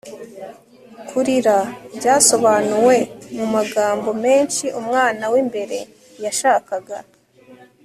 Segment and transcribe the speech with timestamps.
[1.07, 1.57] kurira.
[1.97, 2.95] byasobanuwe
[3.35, 5.77] mumagambo menshi umwana wimbere
[6.23, 6.97] yashakaga